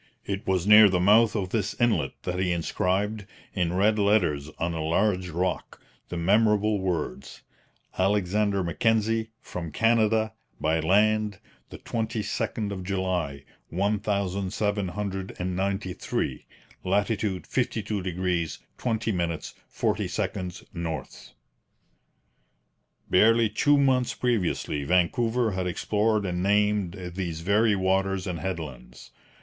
[0.25, 4.73] It was near the mouth of this inlet that he inscribed, in red letters on
[4.73, 7.43] a large rock, the memorable words:
[7.99, 11.37] '_Alexander Mackenzie, from Canada, by land,
[11.69, 16.47] the twenty second of July, one thousand seven hundred and ninety three.
[16.83, 17.05] Lat.
[17.09, 21.31] 52° 20' 48" N._'
[23.07, 29.11] Barely two months previously Vancouver had explored and named these very waters and headlands.